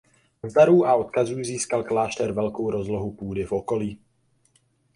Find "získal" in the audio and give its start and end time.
1.43-1.83